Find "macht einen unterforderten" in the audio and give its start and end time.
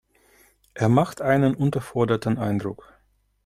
0.89-2.39